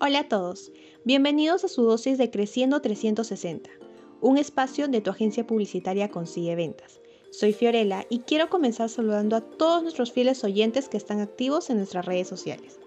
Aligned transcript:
Hola 0.00 0.20
a 0.20 0.28
todos, 0.28 0.72
bienvenidos 1.04 1.62
a 1.62 1.68
su 1.68 1.84
dosis 1.84 2.18
de 2.18 2.28
Creciendo 2.28 2.80
360, 2.80 3.70
un 4.20 4.38
espacio 4.38 4.88
de 4.88 5.00
tu 5.00 5.10
agencia 5.10 5.46
publicitaria 5.46 6.10
Consigue 6.10 6.56
Ventas. 6.56 7.00
Soy 7.30 7.52
Fiorella 7.52 8.04
y 8.10 8.18
quiero 8.18 8.50
comenzar 8.50 8.88
saludando 8.88 9.36
a 9.36 9.40
todos 9.40 9.84
nuestros 9.84 10.10
fieles 10.10 10.42
oyentes 10.42 10.88
que 10.88 10.96
están 10.96 11.20
activos 11.20 11.70
en 11.70 11.76
nuestras 11.76 12.06
redes 12.06 12.26
sociales. 12.26 12.80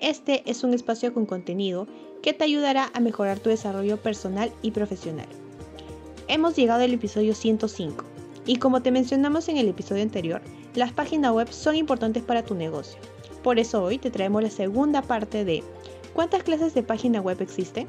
Este 0.00 0.42
es 0.50 0.64
un 0.64 0.74
espacio 0.74 1.14
con 1.14 1.26
contenido 1.26 1.86
que 2.22 2.32
te 2.32 2.42
ayudará 2.42 2.90
a 2.92 2.98
mejorar 2.98 3.38
tu 3.38 3.50
desarrollo 3.50 3.96
personal 3.96 4.52
y 4.60 4.72
profesional. 4.72 5.28
Hemos 6.26 6.56
llegado 6.56 6.82
al 6.82 6.92
episodio 6.92 7.36
105 7.36 8.04
y 8.46 8.56
como 8.56 8.82
te 8.82 8.90
mencionamos 8.90 9.48
en 9.48 9.58
el 9.58 9.68
episodio 9.68 10.02
anterior, 10.02 10.42
las 10.74 10.92
páginas 10.92 11.32
web 11.32 11.52
son 11.52 11.76
importantes 11.76 12.24
para 12.24 12.44
tu 12.44 12.56
negocio. 12.56 12.98
Por 13.44 13.60
eso 13.60 13.84
hoy 13.84 13.98
te 13.98 14.10
traemos 14.10 14.42
la 14.42 14.50
segunda 14.50 15.02
parte 15.02 15.44
de 15.44 15.62
¿cuántas 16.12 16.42
clases 16.42 16.74
de 16.74 16.82
página 16.82 17.20
web 17.20 17.40
existen? 17.40 17.86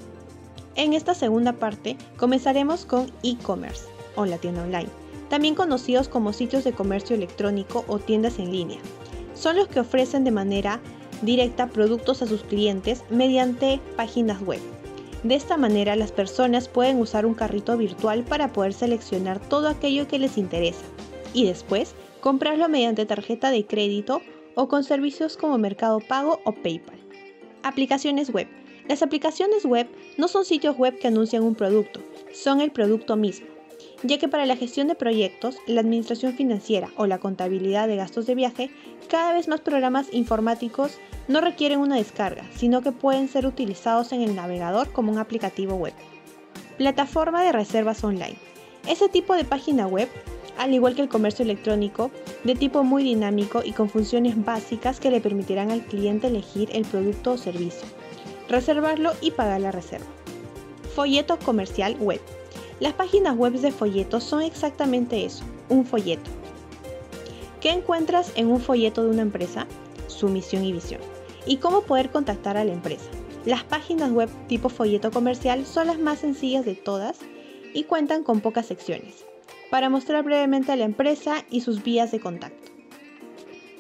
En 0.76 0.94
esta 0.94 1.14
segunda 1.14 1.54
parte 1.54 1.98
comenzaremos 2.18 2.86
con 2.86 3.12
e-commerce 3.24 3.86
o 4.16 4.26
la 4.26 4.38
tienda 4.38 4.64
online, 4.64 4.90
también 5.30 5.56
conocidos 5.56 6.08
como 6.08 6.34
sitios 6.34 6.64
de 6.64 6.74
comercio 6.74 7.16
electrónico 7.16 7.84
o 7.88 8.00
tiendas 8.00 8.40
en 8.40 8.52
línea. 8.52 8.80
Son 9.34 9.56
los 9.56 9.68
que 9.68 9.80
ofrecen 9.80 10.24
de 10.24 10.32
manera 10.32 10.80
directa 11.22 11.68
productos 11.68 12.22
a 12.22 12.28
sus 12.28 12.44
clientes 12.44 13.04
mediante 13.10 13.80
páginas 13.96 14.42
web. 14.42 14.60
De 15.24 15.36
esta 15.36 15.58
manera 15.58 15.96
las 15.96 16.12
personas 16.12 16.70
pueden 16.70 17.00
usar 17.00 17.26
un 17.26 17.34
carrito 17.34 17.78
virtual 17.78 18.24
para 18.24 18.54
poder 18.54 18.74
seleccionar 18.74 19.40
todo 19.40 19.68
aquello 19.68 20.08
que 20.08 20.20
les 20.20 20.38
interesa 20.38 20.86
y 21.34 21.46
después 21.46 21.94
comprarlo 22.22 22.70
mediante 22.70 23.06
tarjeta 23.06 23.52
de 23.52 23.66
crédito 23.66 24.22
o 24.56 24.68
con 24.68 24.84
servicios 24.84 25.36
como 25.36 25.58
Mercado 25.58 26.00
Pago 26.00 26.40
o 26.46 26.54
PayPal. 26.54 27.00
Aplicaciones 27.64 28.32
web. 28.32 28.48
Las 28.88 29.04
aplicaciones 29.04 29.66
web 29.66 29.88
no 30.18 30.28
son 30.28 30.46
sitios 30.46 30.78
web 30.78 30.98
que 30.98 31.08
anuncian 31.08 31.44
un 31.44 31.56
producto, 31.56 32.02
son 32.34 32.62
el 32.62 32.72
producto 32.72 33.16
mismo, 33.16 33.48
ya 34.04 34.18
que 34.18 34.28
para 34.28 34.46
la 34.46 34.56
gestión 34.56 34.88
de 34.88 34.96
proyectos, 34.96 35.58
la 35.68 35.82
administración 35.82 36.34
financiera 36.34 36.90
o 36.96 37.06
la 37.06 37.20
contabilidad 37.20 37.88
de 37.88 37.98
gastos 37.98 38.26
de 38.26 38.36
viaje, 38.36 38.72
cada 39.10 39.34
vez 39.34 39.48
más 39.48 39.62
programas 39.62 40.08
informáticos 40.14 40.98
no 41.28 41.42
requieren 41.42 41.80
una 41.80 41.98
descarga, 41.98 42.46
sino 42.56 42.82
que 42.82 42.92
pueden 42.92 43.28
ser 43.28 43.46
utilizados 43.46 44.12
en 44.14 44.22
el 44.22 44.36
navegador 44.36 44.92
como 44.92 45.12
un 45.12 45.20
aplicativo 45.20 45.76
web. 45.76 45.94
Plataforma 46.78 47.44
de 47.44 47.52
reservas 47.52 48.04
online. 48.04 48.38
Ese 48.88 49.10
tipo 49.10 49.36
de 49.36 49.44
página 49.44 49.86
web 49.86 50.08
al 50.60 50.74
igual 50.74 50.94
que 50.94 51.02
el 51.02 51.08
comercio 51.08 51.44
electrónico, 51.44 52.12
de 52.44 52.54
tipo 52.54 52.84
muy 52.84 53.02
dinámico 53.02 53.62
y 53.64 53.72
con 53.72 53.90
funciones 53.90 54.44
básicas 54.44 55.00
que 55.00 55.10
le 55.10 55.22
permitirán 55.22 55.72
al 55.72 55.86
cliente 55.86 56.28
elegir 56.28 56.70
el 56.74 56.84
producto 56.84 57.32
o 57.32 57.38
servicio, 57.38 57.88
reservarlo 58.50 59.14
y 59.22 59.32
pagar 59.32 59.62
la 59.62 59.72
reserva. 59.72 60.06
Folleto 60.94 61.40
comercial 61.40 61.96
web. 62.00 62.20
Las 62.82 62.92
páginas 62.92 63.38
web 63.38 63.54
de 63.54 63.72
folletos 63.72 64.26
son 64.26 64.42
exactamente 64.42 65.24
eso, 65.24 65.46
un 65.70 65.86
folleto. 65.86 66.30
¿Qué 67.62 67.70
encuentras 67.70 68.34
en 68.36 68.48
un 68.48 68.60
folleto 68.60 69.04
de 69.04 69.12
una 69.12 69.22
empresa? 69.22 69.66
Su 70.08 70.28
misión 70.28 70.66
y 70.66 70.74
visión. 70.74 71.00
¿Y 71.46 71.58
cómo 71.58 71.84
poder 71.84 72.10
contactar 72.10 72.58
a 72.58 72.66
la 72.66 72.74
empresa? 72.74 73.10
Las 73.46 73.64
páginas 73.64 74.12
web 74.12 74.30
tipo 74.48 74.68
folleto 74.68 75.10
comercial 75.10 75.66
son 75.66 75.88
las 75.88 76.00
más 76.00 76.20
sencillas 76.20 76.66
de 76.66 76.76
todas 76.76 77.18
y 77.74 77.86
cuentan 77.86 78.24
con 78.24 78.42
pocas 78.42 78.66
secciones 78.66 79.24
para 79.70 79.90
mostrar 79.90 80.24
brevemente 80.24 80.72
a 80.72 80.76
la 80.76 80.86
empresa 80.86 81.46
y 81.50 81.62
sus 81.62 81.84
vías 81.84 82.12
de 82.12 82.20
contacto. 82.20 82.72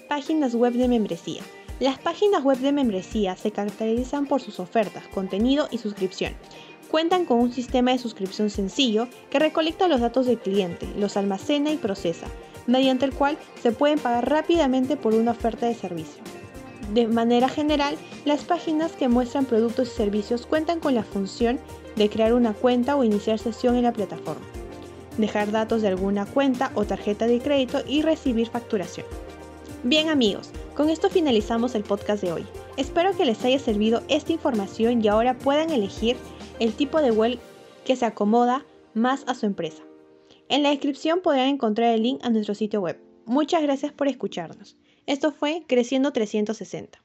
Páginas 0.07 0.55
web 0.55 0.73
de 0.73 0.87
membresía. 0.87 1.41
Las 1.79 1.97
páginas 1.97 2.43
web 2.43 2.57
de 2.57 2.71
membresía 2.71 3.35
se 3.37 3.51
caracterizan 3.51 4.25
por 4.25 4.41
sus 4.41 4.59
ofertas, 4.59 5.07
contenido 5.07 5.67
y 5.71 5.77
suscripción. 5.77 6.33
Cuentan 6.91 7.25
con 7.25 7.39
un 7.39 7.53
sistema 7.53 7.91
de 7.91 7.99
suscripción 7.99 8.49
sencillo 8.49 9.07
que 9.29 9.39
recolecta 9.39 9.87
los 9.87 10.01
datos 10.01 10.25
del 10.25 10.39
cliente, 10.39 10.87
los 10.97 11.15
almacena 11.15 11.71
y 11.71 11.77
procesa, 11.77 12.27
mediante 12.67 13.05
el 13.05 13.13
cual 13.13 13.37
se 13.61 13.71
pueden 13.71 13.99
pagar 13.99 14.29
rápidamente 14.29 14.97
por 14.97 15.13
una 15.13 15.31
oferta 15.31 15.67
de 15.67 15.75
servicio. 15.75 16.21
De 16.93 17.07
manera 17.07 17.47
general, 17.47 17.95
las 18.25 18.43
páginas 18.43 18.93
que 18.93 19.07
muestran 19.07 19.45
productos 19.45 19.89
y 19.89 19.95
servicios 19.95 20.47
cuentan 20.47 20.79
con 20.79 20.95
la 20.95 21.03
función 21.03 21.59
de 21.95 22.09
crear 22.09 22.33
una 22.33 22.53
cuenta 22.53 22.95
o 22.95 23.03
iniciar 23.03 23.37
sesión 23.37 23.75
en 23.75 23.83
la 23.83 23.93
plataforma 23.93 24.58
dejar 25.21 25.51
datos 25.51 25.81
de 25.81 25.89
alguna 25.89 26.25
cuenta 26.25 26.71
o 26.75 26.85
tarjeta 26.85 27.27
de 27.27 27.39
crédito 27.39 27.81
y 27.87 28.01
recibir 28.01 28.47
facturación. 28.49 29.05
Bien 29.83 30.09
amigos, 30.09 30.51
con 30.75 30.89
esto 30.89 31.09
finalizamos 31.09 31.73
el 31.75 31.83
podcast 31.83 32.21
de 32.21 32.33
hoy. 32.33 32.45
Espero 32.77 33.15
que 33.15 33.25
les 33.25 33.43
haya 33.45 33.59
servido 33.59 34.03
esta 34.09 34.33
información 34.33 35.03
y 35.03 35.07
ahora 35.07 35.37
puedan 35.37 35.69
elegir 35.69 36.17
el 36.59 36.73
tipo 36.73 37.01
de 37.01 37.11
web 37.11 37.39
que 37.85 37.95
se 37.95 38.05
acomoda 38.05 38.65
más 38.93 39.23
a 39.27 39.35
su 39.35 39.45
empresa. 39.45 39.83
En 40.49 40.63
la 40.63 40.69
descripción 40.69 41.21
podrán 41.21 41.47
encontrar 41.47 41.93
el 41.93 42.03
link 42.03 42.19
a 42.23 42.29
nuestro 42.29 42.55
sitio 42.55 42.81
web. 42.81 42.99
Muchas 43.25 43.61
gracias 43.61 43.93
por 43.93 44.07
escucharnos. 44.07 44.75
Esto 45.05 45.31
fue 45.31 45.63
Creciendo 45.67 46.11
360. 46.11 47.01